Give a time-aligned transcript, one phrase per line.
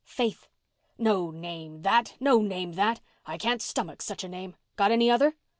[0.03, 0.47] "Faith."
[0.97, 3.01] "No name that—no name that!
[3.27, 4.55] I can't stomach such a name.
[4.75, 5.35] Got any other?"